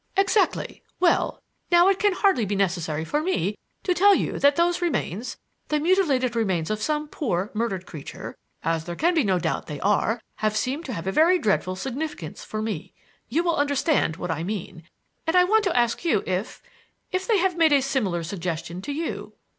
[0.17, 0.81] "Exactly.
[0.99, 5.37] Well, now, it can hardly be necessary for me to tell you that those remains
[5.67, 9.79] the mutilated remains of some poor murdered creature, as there can be no doubt they
[9.81, 12.95] are have seemed to have a very dreadful significance for me.
[13.29, 14.81] You will understand what I mean;
[15.27, 16.63] and I want to ask you if
[17.11, 19.33] if they have made a similar suggestion to you?"